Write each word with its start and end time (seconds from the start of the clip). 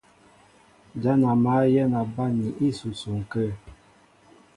Ján 1.03 1.21
a 1.31 1.33
mǎl 1.43 1.63
yɛ̌n 1.73 1.93
a 2.01 2.03
banmni 2.13 2.49
ísusuŋ 2.67 3.19
kə̂. 3.31 3.47